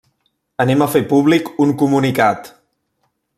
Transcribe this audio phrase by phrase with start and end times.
[0.63, 2.51] Anem a fer públic un comunicat.